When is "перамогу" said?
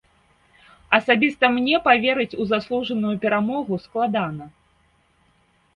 3.27-3.73